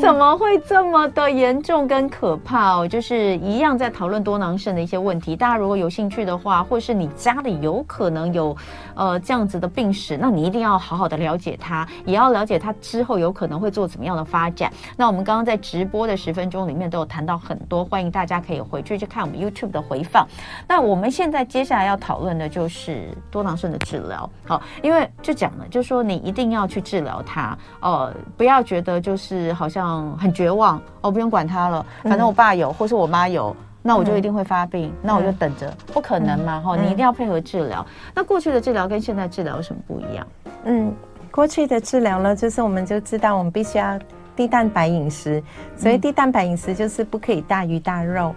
[0.00, 2.88] 怎么会这么的严重跟可怕哦？
[2.88, 5.36] 就是一样在讨论多囊肾的一些问题。
[5.36, 8.56] 大家如果有兴趣的话，或是你家里有可能有
[8.94, 11.01] 呃这样子的病史，那你一定要好好。
[11.02, 14.72] 好的了解他，也要了解他之后有可能会做怎么样的发展。
[14.96, 20.24] 那我们刚刚在直播的十分钟里面都有谈到很多，欢迎大家可以回去去看我们 YouTube 的回放。
[20.68, 24.30] 那我们现在接下来要讨论的就是多囊肾的治疗。
[24.46, 33.56] 好，因为就讲了，就是说你一定要去治疗它，呃，不要觉得就是好像很绝望哦，不用管它了，反正我爸有，或是我妈有。
[33.84, 36.76] 那我就一定会发病，嗯、那我就等着，不可能嘛哈！
[36.76, 37.84] 嗯、你一定要配合治疗。
[38.14, 40.24] 那过去的治疗跟现在治疗有什么不一样？
[40.64, 40.94] 嗯，
[41.30, 43.98] 过去的治疗呢，就是我们就知道我们必须要
[44.34, 45.42] 低蛋白饮食，
[45.76, 48.34] 所以低蛋白饮食就是不可以大鱼大肉。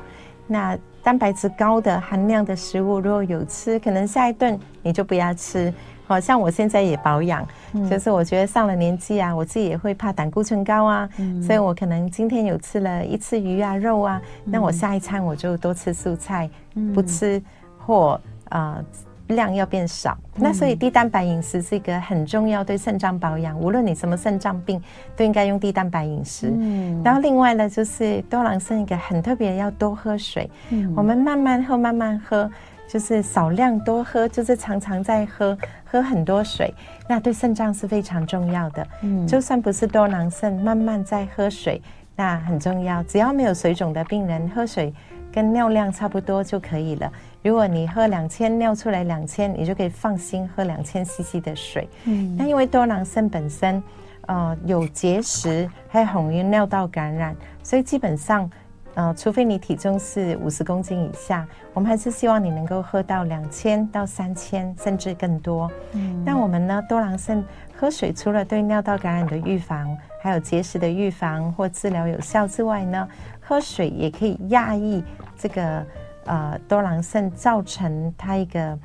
[0.48, 5.74] 那蛋白质高的含量的食物，如果有吃，可能下一顿你就不要吃。
[6.08, 17.42] 好像我现在也保养，嗯、就是我觉得上了年纪啊，我自己也会怕胆固醇高啊，嗯、所以我可能今天有吃了一次鱼啊肉啊，嗯、那我下一餐我就多吃蔬菜，嗯、不吃
[17.80, 18.86] 或啊、呃、
[19.28, 20.18] 量要变少。
[20.36, 24.82] 嗯、那所以低蛋白饮食是一个很重要对肾脏保养，无论你什么肾脏病
[25.16, 26.52] 都应该用低蛋白饮食。
[26.54, 30.50] 嗯、然后另外呢，就是多囊肾一个很特别，要多喝水。
[30.70, 32.50] 嗯、我们慢慢喝，慢慢喝。
[32.88, 36.72] 就是少量多喝，就是常常在喝，喝很多水，
[37.10, 38.88] 那对肾脏是非常重要的。
[39.02, 41.82] 嗯，就算不是多囊肾，慢慢在喝水，
[42.16, 43.02] 那很重要。
[43.02, 44.94] 只要没有水肿的病人，喝水
[45.36, 47.12] 跟尿量差不多就可以了。
[47.44, 51.90] 如果你喝两千，尿出来两千，你就可以放心喝两千 CC 的水。
[52.06, 53.84] 嗯，那因为多囊肾本身，
[54.28, 58.50] 呃，有结石，还有容易尿道感染，所以基本上。
[58.98, 65.70] 呃，除非你体重是五十公斤以下，我们还是希望你能够喝到两千到三千，甚至更多。
[65.92, 67.44] 嗯，那我们呢，多囊肾
[67.76, 73.06] 喝水除了对尿道感染的预防，还有结石的预防或治疗有效之外呢，
[73.48, 75.04] 喝水也可以压抑
[75.38, 75.86] 这个
[76.26, 78.80] 呃多囊肾造成它一个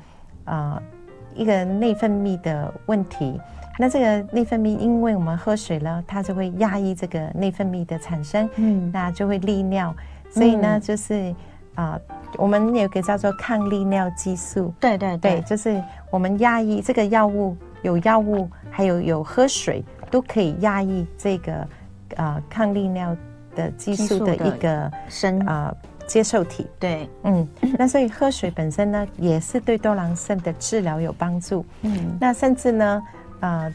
[0.45, 0.81] 呃
[1.33, 3.39] 一个内分泌的问题。
[3.79, 9.95] 那这个内分泌，因为我们喝水了，它就会压抑这个内分泌的产生，嗯，那就会利尿，
[10.29, 11.33] 所以呢，就是
[11.73, 21.53] 啊、呃，我们有个叫做抗利尿激素，对对对，对，就是我们压抑这个药物，有药物，还有有喝水都可以压抑这个
[22.17, 23.15] 啊、呃、抗利尿
[23.55, 33.01] 的激素的一个生啊、呃、接受体，对，嗯，那所以喝水本身呢，也是对多囊肾的治疗有帮助，嗯，那甚至呢。
[33.41, 33.73] 啊、呃，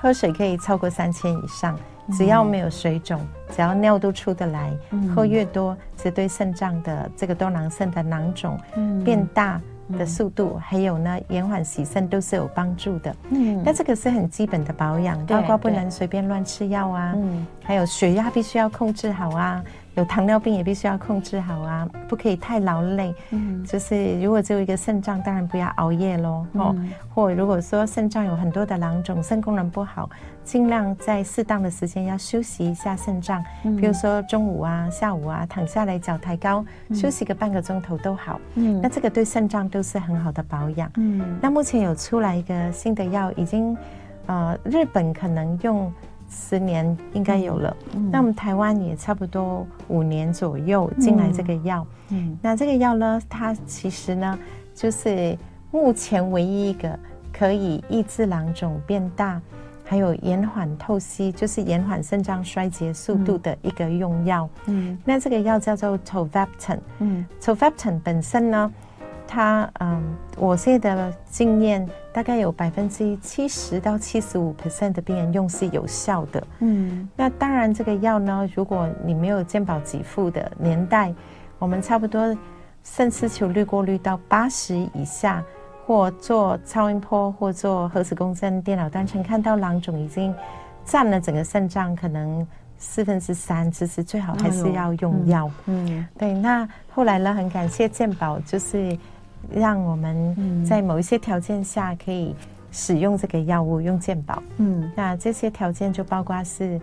[0.00, 1.76] 喝水可以超过三千以上，
[2.12, 8.56] 只要没有水肿，只要尿都出得来，嗯、喝越多，只对肾脏的这个多囊肾的囊肿
[9.04, 9.60] 变大
[9.96, 13.14] 的速度，嗯、还有呢延缓洗肾都是有帮助的。
[13.30, 19.62] 嗯，那这个是很基本的保养，包括不能随便乱吃药啊，嗯，还有血压必须要控制好啊。
[19.98, 23.12] 有糖尿病也必须要控制好啊，不可以太劳累。
[23.30, 26.46] 嗯，就是如果只有一个肾脏，当然不要熬夜喽。
[26.52, 30.08] 哦，嗯、或如果说肾脏有很多的囊肿，肾功能不好，
[30.44, 33.44] 尽量在适当的时间要休息一下肾脏。
[33.64, 38.40] 嗯，比如说中午啊、下午啊，躺下来脚抬高，嗯、休息个半个钟头都好。
[38.54, 40.88] 嗯，那这个对肾脏都是很好的保养。
[40.94, 43.76] 嗯，那目前有出来一个新的药，已经
[44.26, 45.92] 呃，日本可能用。
[46.28, 51.86] 十年应该有了，嗯、那我们台湾也差不多五年左右进来这个药。
[52.10, 54.38] 嗯，嗯那这个药呢，它其实呢，
[54.74, 55.36] 就是
[55.70, 56.98] 目前唯一一个
[57.32, 59.40] 可以抑制囊肿变大，
[59.84, 64.48] 还有延缓透析，就是延缓肾脏衰竭速度的一个用药。
[64.66, 66.78] 嗯，那这个药叫做 Tolvaptan。
[66.98, 68.72] 嗯，Tolvaptan 本身呢。
[69.30, 70.02] 它嗯，
[70.38, 76.42] 我现在的经验大概有百分之七十到七十五 percent 的病人用是有效的。
[76.60, 81.12] 嗯，那当然这个药呢，如果你没有健保给付的年代，
[81.58, 82.34] 我们差不多
[82.82, 85.44] 肾丝球滤过率到八十以下，
[85.86, 90.34] 或做超音波或做核磁共振电脑断层看到囊肿已经
[90.86, 92.46] 占了整个肾脏可能
[92.78, 95.50] 四分之三，其实最好还是要用药。
[95.66, 96.32] 嗯，嗯对。
[96.32, 98.96] 那后来呢，很感谢健保，就是。
[99.50, 102.34] 让我们在某一些条件下可以
[102.70, 104.42] 使用这个药物用健保。
[104.58, 106.80] 嗯，那这些条件就包括是，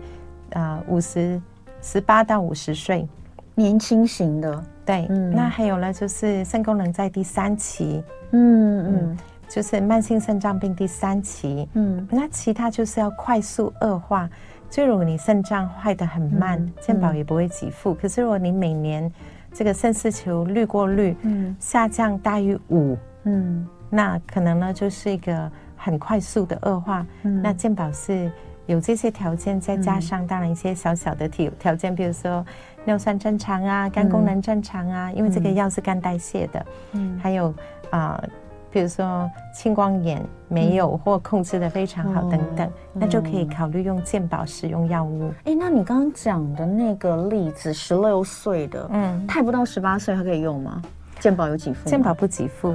[0.50, 1.40] 呃，五十
[1.82, 3.06] 十八到五十岁，
[3.54, 4.64] 年轻型的。
[4.84, 8.02] 对，嗯，那还有呢，就是肾功能在第三期。
[8.32, 8.98] 嗯嗯。
[9.00, 14.28] 嗯就是慢性肾脏病第三期，嗯，那其他就是要快速恶化。
[14.68, 17.92] 就如果你肾脏坏得很慢，嗯、健保也不会给付。
[17.92, 19.08] 嗯、可是如果你每年
[19.56, 27.06] 这个肾丝球滤过率，嗯，下降大于五，嗯，那可能呢就是一个很快速的恶化。
[27.22, 28.30] 嗯，那健保是
[28.66, 32.44] 有这些条件，再加上当然一些小小的条条件，比如说
[32.84, 37.48] 尿酸正常啊，肝功能正常啊，嗯、因为这个药是肝代谢的，嗯，还有
[37.90, 38.20] 啊。
[38.22, 38.28] 呃
[38.76, 45.30] 比如说青光眼没有或控制的非常好等等，嗯、那就可以考虑用健保使用药物。
[45.44, 50.82] 哎、嗯，那你刚刚讲的那个例子，十六岁的，嗯，他不到十八岁，他可以用吗？
[51.20, 51.88] 健保有几付？
[51.88, 52.74] 健保不给付。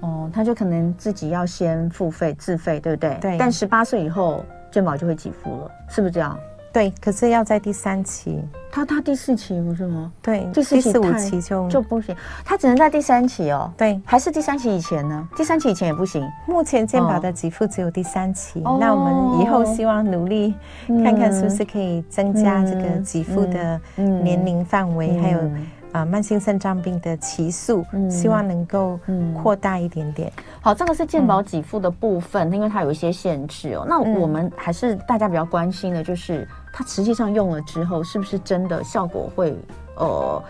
[0.00, 3.18] 哦，他就可能自己要先付费自费，对不对？
[3.20, 3.36] 对。
[3.36, 6.34] 但十八岁以后，健保就会给付了，是不是这样？
[6.72, 10.10] 对，可是要在第三期，他他第四期不是吗？
[10.22, 13.70] 对，第四期第四五期就就不行，他只能在第三期哦。
[13.76, 15.28] 对，还是第三期以前呢？
[15.36, 16.26] 第三期以前也不行。
[16.46, 20.54] 目前健保的给付只有第三期，哦、那我们以后希望努力
[21.04, 25.40] 看看是不是可以增加这个给付的年龄范围，嗯嗯嗯、还有。
[25.92, 28.98] 啊，慢性肾脏病的期数，嗯、希望能够
[29.40, 30.32] 扩大一点点。
[30.60, 33.86] 好，这个是健保给付的部分，嗯、因为它有一些限制哦。
[33.88, 39.54] 那我们还是大家比较关心的，就是它实际上用了之后，是不是真的效果会
[39.96, 40.42] 呃？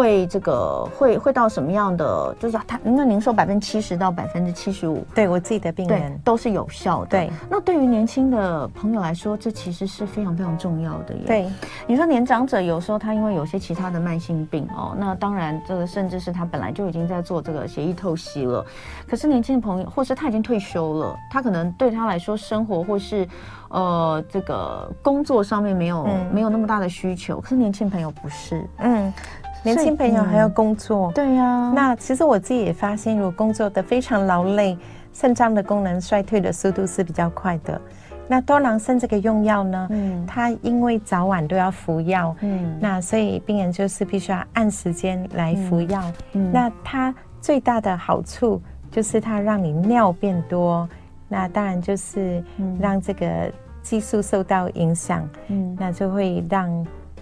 [0.00, 2.34] 会这个会会到什么样的？
[2.40, 7.10] 就是他，因为您说百分之七十到百分之七十五，对我自己的病人都是有效的。
[7.10, 11.20] 对，那对于年轻的朋友来说，这其实是非常非常重要的耶。
[11.26, 11.50] 对，
[11.86, 18.64] 你说年长者有时候他因为有些其他的慢性病哦，那当然这个甚至是他本来就已经在做这个血液透析了，
[19.06, 23.28] 可是年轻的朋友或是他已经退休了，他可能对他来说生活或是
[23.68, 29.12] 呃这个工作上面没有、嗯、没有那么大的需求，可是年轻朋友不是，嗯。
[29.62, 31.72] 年轻朋友还要工作，嗯、对呀、啊。
[31.74, 34.76] 那其实我自己也发现，如果工作的非常劳累，
[35.12, 37.80] 肾脏的功能衰退的速度是比较快的。
[38.26, 46.00] 那多囊肾这个用药呢，嗯，它因为早晚都要服药，嗯，那所以病人就是必须要按时间来服药。
[46.32, 50.88] 嗯，嗯那它最大的好处就是它让你尿变多，
[51.28, 52.42] 那当然就是
[52.78, 56.70] 让这个激素受到影响，嗯，那就会让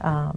[0.01, 0.31] 啊。
[0.33, 0.37] 呃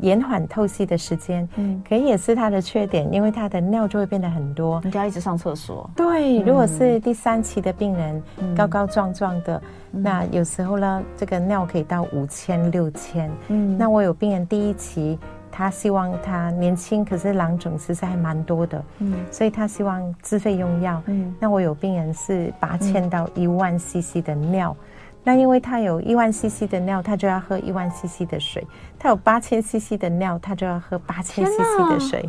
[0.00, 5.88] 延缓透析的时间，嗯，可以也是它的缺点，因为它的尿就会变得很多，你就要一直上厕所。
[5.94, 13.30] 对，如果是第三期的病人，嗯、高高壮壮的，嗯、那有时候呢，这个尿可以到五千、六千。
[13.48, 15.18] 嗯，那我有病人第一期，
[15.50, 21.02] 他希望他年轻，可是囊肿其实还蛮多的，嗯，所以他希望自费用药。
[21.06, 24.76] 嗯，那我有病人是八千到一万 CC 的尿。
[25.22, 28.62] 那因为他有一万 CC 的尿，他就要喝一万 CC 的水；
[28.98, 32.28] 他有八千 CC 的尿，他就要喝八千 CC 的水。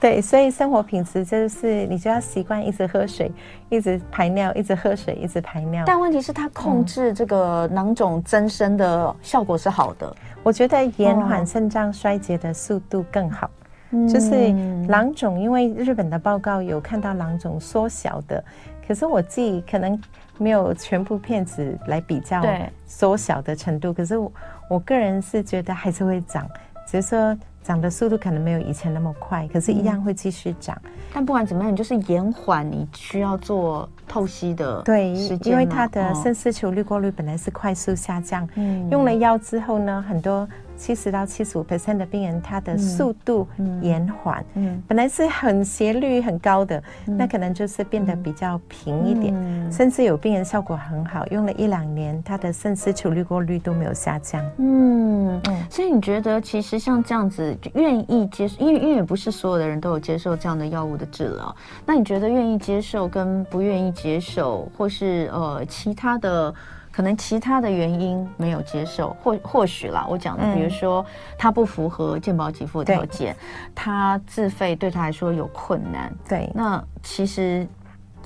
[0.00, 3.32] 对，所以生活品质就是你就要习惯一直喝水，
[3.68, 5.82] 一直排尿，一直喝水，一直排尿。
[5.86, 10.06] 但问题是，它控制这个囊肿增生的效果是好的。
[10.06, 13.50] 嗯、我觉得延缓肾脏衰竭的速度更好。
[13.90, 14.52] 嗯、就是
[14.86, 18.44] 囊肿，因为日本的报告有看到囊肿缩小的，
[18.88, 20.00] 可是我自己可能。
[20.40, 22.40] 没有全部片子来比较
[22.86, 24.32] 缩小的程度，可是我
[24.70, 26.48] 我个人是觉得还是会长，
[26.86, 30.80] 只是说长的速度可能没有以前那么快，可是一样会继续长。
[30.84, 40.48] 嗯、但不管怎么样，你就是延缓你需要做透析的对，因为它的深丝球滤过率本来是快速下降，嗯，用了药之后呢，很多。
[40.78, 43.46] 七十到七十五 percent 的病人，他的速度
[43.82, 44.44] 延缓，
[44.86, 54.42] 本来是很斜率很高的，嗯、那可能就是变得比较平一点，嗯、甚至有病人效果很好，用了一两年，他的肾丝球滤过率都没有下降。
[54.58, 55.40] 嗯。
[55.48, 66.54] 嗯，所以你觉得，其实像这样子愿意接受，因为因为也不是所有的人都有接受这样的药物的治疗，那你觉得愿意接受跟不愿意接受，或是呃其他的？
[66.98, 71.06] 可能其他的原因没有接受，或或许啦，我讲的，比如说
[71.38, 73.36] 他不符合健保给付的条件，
[73.72, 76.12] 他自费对他来说有困难。
[76.28, 77.64] 对，那其实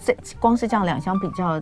[0.02, 1.60] 这光是这样两相比较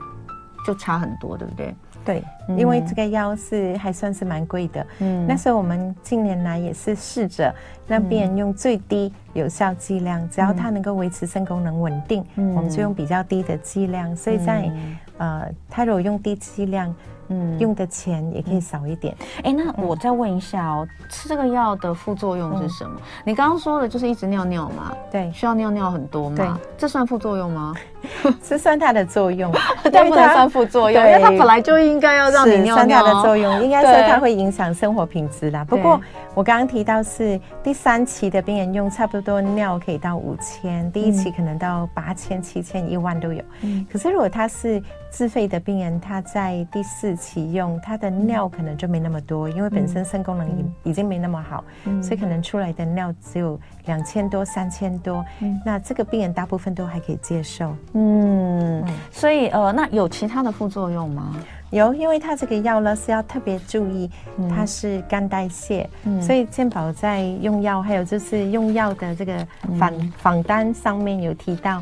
[0.65, 1.75] 就差很多，对不对？
[2.05, 2.23] 对，
[2.57, 4.87] 因为这个药是还算是蛮贵的。
[5.01, 7.55] 嗯，那时候我们近年来也是试着
[7.87, 14.17] 让病人用最低有效剂量，只要他能够维持肾功能稳定，我们就用比较低的剂量。
[14.17, 14.71] 所以在
[15.19, 16.95] 呃，他如果用低剂量，
[17.31, 19.17] 嗯，用的钱也可以少一点。
[19.39, 22.91] 哎、嗯，那我再问一下哦，嗯、吃这个药的副作用是什么？
[22.97, 24.93] 嗯、你刚刚说的就是一直尿尿嘛？
[25.11, 26.37] 对，需要尿尿很多吗？
[26.37, 27.75] 对，这算副作用吗？
[28.43, 29.53] 是算它的作用，
[29.93, 32.75] 但不能算副作用，因为它本来就应该要让你尿尿。
[32.75, 35.65] 算它的作用，应该说它会影响生活品质啦。
[35.65, 36.01] 不过
[36.35, 43.43] 我刚刚提到是第三期的病人用，差不多尿可以到五千，第一期可能到八千、七千、一万都有。
[43.61, 51.65] 嗯，可是如果他是自费的病人，他在第四期用，他的尿可能就没那么多，因为本身肾功能已已经没那么好，
[52.03, 55.25] 所以可能出来的尿只有两千多、三千多。
[55.65, 57.77] 那这个病人大部分都还可以接受。
[57.95, 61.37] 嗯，所以呃，那有其他的副作用吗？
[61.71, 64.11] 有，因为它这个药呢是要特别注意，
[64.49, 69.47] 它是肝代谢，嗯、所以健保在用药，还有就是用药的这个
[69.79, 71.81] 访访单上面有提到，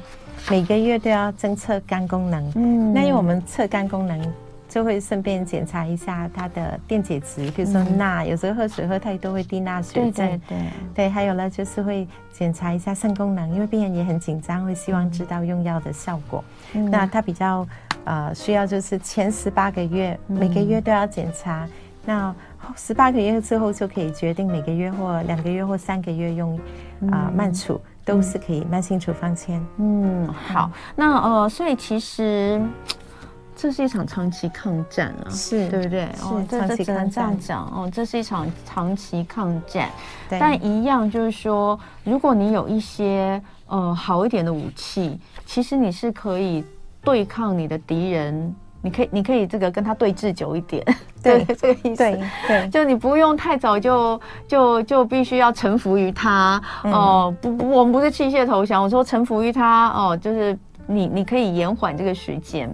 [0.50, 2.52] 每个月都要侦测肝功能。
[2.56, 4.20] 嗯，那因为我们测肝功能，
[4.68, 10.12] 就会顺便检查一下它的电解质，比如说钠，有时候喝水喝太多会低钠血症。
[10.12, 10.58] 对对对，
[10.94, 16.42] 对，还有呢就是会检查一下肾功能，因为病人也很紧张，会希望知道用药的效果。
[16.74, 17.66] 嗯、那他比较。
[18.04, 21.66] 呃，需要就是前十八个月，每个月都要检查。
[21.66, 21.70] 嗯、
[22.06, 22.34] 那
[22.74, 26.56] 十八个月之后就可以决定每个月或两个月或三个月用
[27.10, 27.78] 啊、呃、慢处，
[28.08, 29.64] 都是可以慢性处方签。
[29.76, 30.70] 嗯，好。
[30.96, 32.60] 那呃，所以其实
[33.54, 36.08] 这是一场长期抗战啊，是对不对？
[36.16, 39.90] 是哦，长期抗战讲哦，这是一场长期抗战。
[40.30, 46.64] 但一样就是说，如果你有一些呃好一点的武器，其实你是可以。
[47.00, 50.84] 对抗你的敌人，你可以，你可以这个跟他对峙久一点，
[51.22, 52.68] 对，对这个意思，对，对。
[52.68, 56.92] 就你不用太早就就就必须要臣服于他哦、嗯。
[56.92, 60.56] 呃，不不，我们不是弃械投降，我说臣服于他哦、呃，就是
[60.88, 62.68] 你你可以延缓这个时间。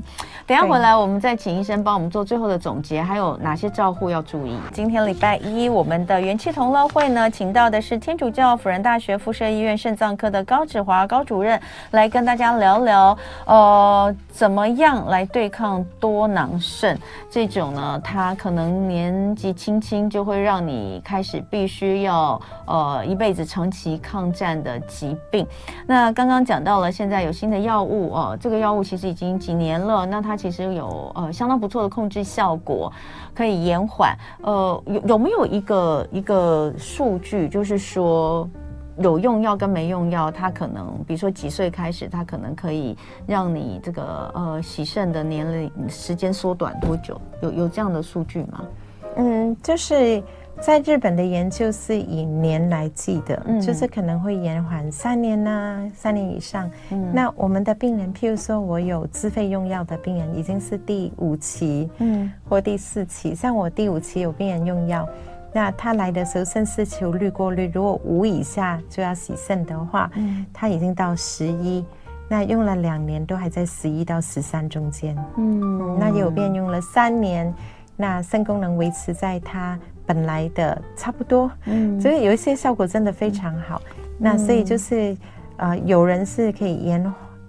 [0.46, 4.56] 等下回来，我们再请医生帮我们做最后的总结，还有哪些照护要注意？
[4.72, 11.58] 今天礼拜一，我们的元气同乐会呢，请到的是天主教辅仁大学附设医院肾脏科的高志华高主任，
[11.92, 16.98] 来跟大家聊聊，呃，怎么样来对抗多囊肾
[17.30, 18.00] 这种呢？
[18.04, 25.46] 他可能年纪轻轻就会让你开始必须要呃一辈子长期抗战的疾病。
[25.86, 30.24] 那刚刚讲到了，现在有新的药物哦、这个药物其实已经几年了，那。
[30.24, 32.90] 它其实有呃相当不错的控制效果，
[33.34, 34.16] 可以延缓。
[34.40, 38.48] 呃，有有没有一个一个数据，就是说
[38.96, 42.96] 有用药跟没用药，它可能比如说几岁开始，它可能可以
[43.26, 47.20] 让你这个呃洗肾的年龄时间缩短多久？
[47.42, 48.64] 有有这样的数据吗？
[49.16, 50.22] 嗯，就是。
[50.64, 56.70] 在日本的研究是以年来计的，嗯、就是可能会延缓三年呐、啊，三年以上。
[56.88, 63.34] 嗯、那我们的病人，譬如说我有自费用药的病人，已经是第五期，嗯，或第四期。
[63.34, 65.06] 像我第五期有病人用药，
[65.52, 71.84] 那他来的时候肾丝球滤过率如果五以下就要洗肾的话，嗯，他已经到十一，
[72.26, 77.54] 那用了两年都还在十一到十三中间，嗯，那有病人用了三年，
[77.98, 79.78] 那肾功能维持在他。
[80.06, 85.16] 本来的差不多，嗯，所以有一些效果真的非常好，嗯、那所以就是，
[85.56, 87.02] 呃，有人是可以延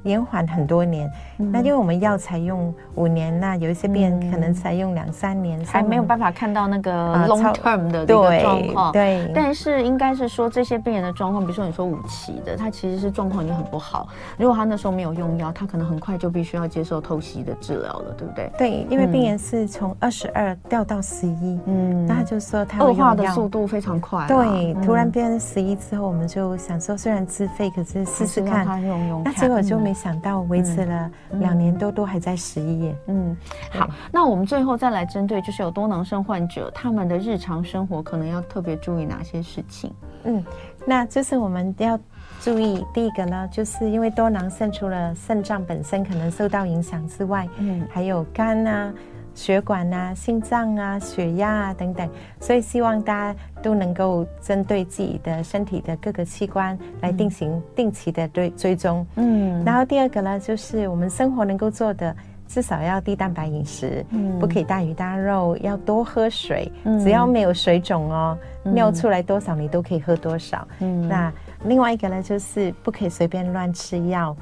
[0.06, 8.92] 延缓很多年，嗯、那因为我们药才用五年，那有一些病人可能才用两三年，还没有办法看到那个 long term 的这个状况。
[8.92, 14.08] 对，但是应该是说这些病人的状况，比如说你说五期的，他其实是状况已经很不好。
[14.38, 18.52] 如果他那时候没有用药，他可能很快就必须要接受透析的治疗了，对不对？
[18.60, 24.28] 对，因为病人是从二十二掉到十一，嗯，那他就说他恶化的速度非常快。
[24.28, 29.95] 对，突然变成十一之后，我们就想说，虽然自费，可是试试看，他用用，那结果就没。
[29.96, 32.96] 想到维持了两年多，都还在十一页。
[33.08, 33.36] 嗯，
[33.72, 39.92] 好，那我们最后再来针对，就是有多囊肾患者，他们的日常生活可能要特别注意哪些事情？
[40.26, 40.44] 嗯，
[40.86, 41.98] 那就是我们要
[42.42, 48.94] 注意第一个呢，就是因为多囊肾除了肾脏本身可能受到影响之外，嗯，还有肝啊。
[49.36, 52.10] 血管啊、心脏啊、血压啊等等，
[52.40, 59.06] 所以希望大家都能够针对自己的身体的各个器官来进行定期的追追踪。
[59.18, 62.16] 嗯，然后第二个呢，就是我们生活能够做的，
[62.48, 66.72] 至少要低蛋白饮食，嗯，不可以大鱼大肉，要多喝水。
[66.86, 70.66] 嗯，只要没有水肿哦，尿出来多少你都可以喝多少。
[70.80, 71.32] 嗯，那
[71.66, 74.36] 另外一个呢，就是不可以随便乱吃药。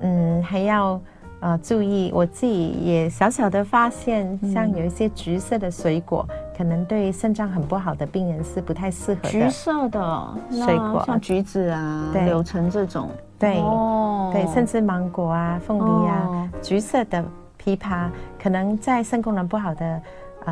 [0.00, 1.00] 嗯，还要。
[1.40, 9.30] 啊、呃，注意，我自己也小小的发现，像有一些橘色的水果，嗯、可能对肾脏很不好的病人是不太适合的。
[9.30, 17.24] 橘色的水果，像橘子啊、对柳橙这种，对，哦、对，甚至芒果啊、凤梨啊，哦、橘色的。
[17.64, 18.08] 枇杷，
[18.40, 20.00] 可能在肾功能不好的啊、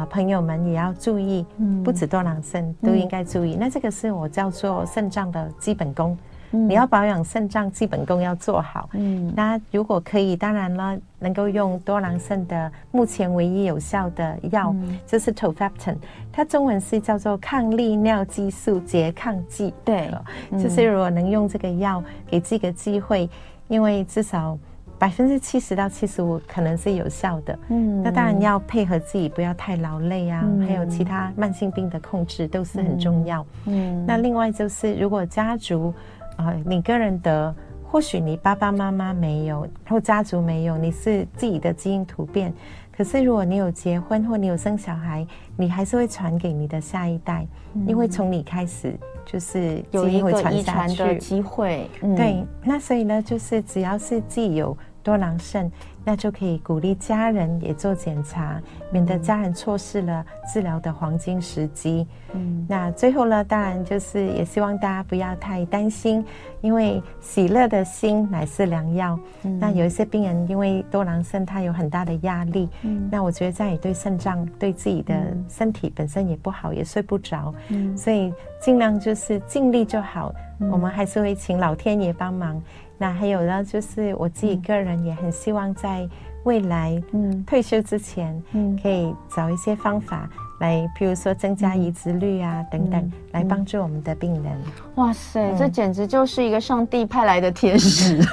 [0.00, 3.54] 呃、朋友们也要注意，嗯，不止多囊肾都应该注意。
[3.54, 6.18] 嗯、那这个是我叫做肾脏的基本功。
[6.54, 8.88] 你要保养肾脏，基本功要做好。
[8.92, 15.96] 嗯，那如果可以，当然了，能够用多囊肾的目前唯一有效的药，嗯、就是 Tolvaptan，
[16.32, 19.74] 它中文是叫做抗利尿激素拮抗剂。
[19.84, 20.08] 对，
[20.52, 23.28] 就是如果能用这个药，给自己个机会，
[23.66, 24.56] 因为至少
[24.96, 27.58] 百分之七十到七十五可能是有效的。
[27.68, 33.44] 嗯，那当然要配合自己，不要太劳累啊，嗯、还有其他慢性病的控制都是很重要。
[33.66, 35.92] 嗯，那另外就是如果家族。
[36.36, 42.52] 啊，你个人的，或许你爸爸妈妈没有，或家族没有，你是自己的基因突变。
[42.96, 45.26] 可是如果你有结婚或你有生小孩，
[45.56, 51.90] 你还是会传给你的下一代，嗯、因为从你开始就是基因会传下去，有一个遗传的机会。
[52.02, 55.70] 嗯、对，那所以呢，就是只要是既有多囊肾。
[56.06, 58.60] 那就可以鼓励家人也做检查，
[58.92, 62.06] 免得家人错失了治疗的黄金时机。
[62.34, 66.22] 嗯，那最后呢，当然就是也希望大家不要太担心，
[66.60, 69.18] 因为喜乐的心乃是良药。
[69.44, 72.68] 嗯，那有一些病人因为多囊肾，他有很大的压力。
[72.82, 75.14] 嗯，那我觉得这样也对肾脏、对自己的
[75.48, 77.54] 身体本身也不好，也睡不着。
[77.68, 78.30] 嗯，所以
[78.60, 80.34] 尽量就是尽力就好。
[80.60, 82.62] 嗯，我们还是会请老天爷帮忙。
[82.98, 86.08] 那还有呢，就是我自己个人也很希望在
[86.44, 90.28] 未来，嗯，退休之前，嗯，可以找一些方法
[90.64, 94.58] 来，譬如说增加移植率啊，嗯、等等，来帮助我们的病人。
[94.94, 98.18] 哇塞，嗯、这简直就是一个上帝派来的天使！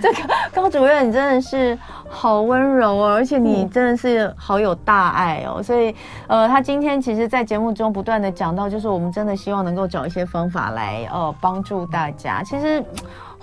[0.00, 0.18] 这个
[0.54, 1.78] 高主任，你真的是
[2.08, 5.62] 好温柔哦，而且你真的是好有大爱哦。
[5.62, 5.94] 所以，
[6.26, 12.42] 呃，他今天其实，在节目中不断的讲到，就是我们真的希望能够找一些方法来，呃，帮助大家。
[12.42, 12.82] 其实。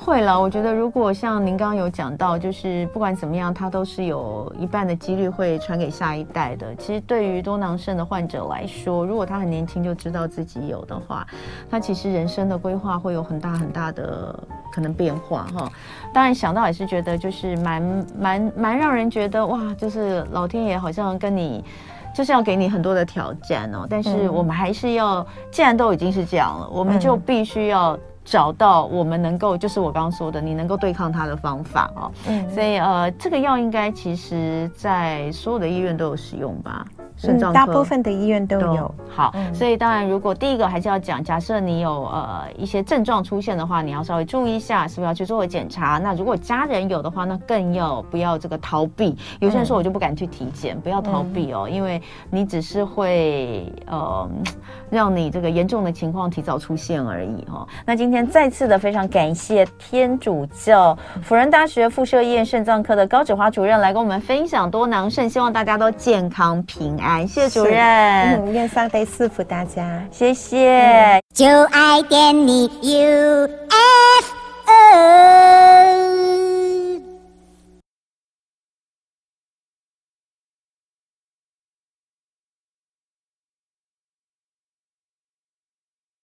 [0.02, 6.74] 会了，我觉得如果像您刚刚有讲到，就是不管怎么样，它都是有一半的几率会传给下一代的。
[6.76, 11.28] 其实对于多囊肾的患者来说，如果他很年轻就知道自己有的话，
[11.70, 14.34] 他其实人生的规划会有很大很大的
[14.72, 15.70] 可能变化哈。
[16.14, 21.64] 当然想到也是觉得就是蛮蛮蛮让人觉得哇，就是老天爷好像跟你
[22.16, 23.86] 就是要给你很多的挑战哦。
[23.88, 28.00] 但是我们还是要，既然都已经是这样了，我们就必须要。
[28.30, 32.12] 找到我们能够，就是我刚刚说的，你能够对抗它的方法哦。
[32.28, 36.86] 嗯，所以呃，这个药应该其实在所有的医院都有使用吧。
[37.20, 38.90] 肾脏科大部分的医院都有。
[39.10, 46.00] 好，嗯、所以当然，如果第一个还是要讲，假设你有呃一些症状出现的话，你要稍微注意一下，是不是要去做个检查？
[46.00, 49.18] 那如果家人有的话，那更要不要这个逃避？
[49.40, 54.30] 有些人说我就不敢去体检，嗯、不要逃避哦，因为你只是会呃
[54.90, 57.68] 让你这个严重的情况提早出现而已哈、哦。
[57.86, 67.09] 那今天再次的非常感谢天主教辅仁大学附设医院肾脏科的高芷华主任来跟我们分享多囊肾，希望大家都健康平安。
[67.10, 71.20] 感谢主任，愿上帝赐福大家，谢谢。
[71.34, 73.50] 就爱点你 UFO。